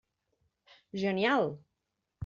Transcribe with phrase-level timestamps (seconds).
[1.03, 1.61] Genial!